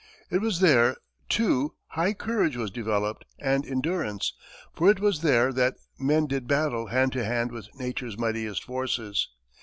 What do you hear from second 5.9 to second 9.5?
men did battle hand to hand with nature's mightiest forces.